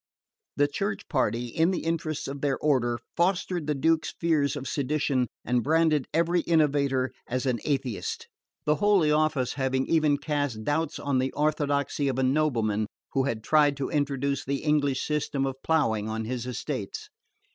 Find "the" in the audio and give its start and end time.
0.55-0.67, 1.69-1.85, 3.67-3.75, 8.65-8.77, 11.19-11.31, 14.43-14.63